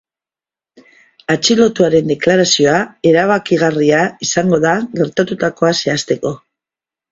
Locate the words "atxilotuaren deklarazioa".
1.33-2.79